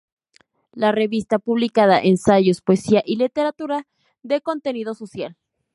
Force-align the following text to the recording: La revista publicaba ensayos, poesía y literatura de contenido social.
La 0.73 0.91
revista 0.91 1.37
publicaba 1.37 1.99
ensayos, 1.99 2.63
poesía 2.63 3.03
y 3.05 3.17
literatura 3.17 3.85
de 4.23 4.41
contenido 4.41 4.95
social. 4.95 5.37